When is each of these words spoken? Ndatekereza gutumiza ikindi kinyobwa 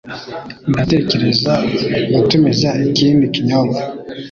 Ndatekereza 0.71 1.53
gutumiza 2.13 2.69
ikindi 2.87 3.25
kinyobwa 3.33 3.81